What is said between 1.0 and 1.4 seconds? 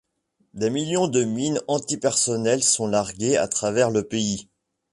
de